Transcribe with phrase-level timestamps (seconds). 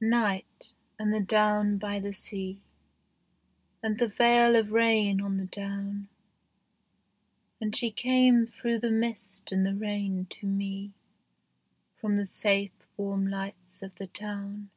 [0.00, 2.60] NIGHT, and the down by the sea,
[3.84, 6.08] And the veil of rain on the down;
[7.60, 10.90] And she came through the mist and the rain to me
[12.00, 14.70] From the safe warm lights of the town.